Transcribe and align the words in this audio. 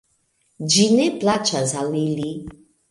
Ĝi 0.75 0.87
ne 1.01 1.07
plaĉas 1.21 1.79
al 1.85 1.95
ili. 2.07 2.37